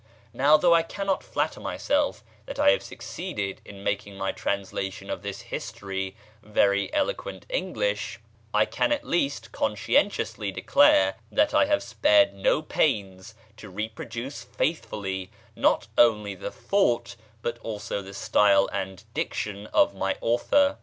[0.33, 5.21] Now though I cannot flatter myself that I have succeeded in making my translation of
[5.21, 8.19] this history very eloquent English,
[8.51, 15.29] I can at least conscientiously declare that I have spared no pains to reproduce faithfully
[15.55, 20.79] not only the thought but also the style and diction of my author.